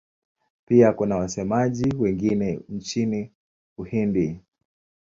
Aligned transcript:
Pia 0.65 0.93
kuna 0.93 1.15
wasemaji 1.17 1.93
wengine 1.99 2.59
nchini 2.69 3.31
Uhindi. 3.77 4.41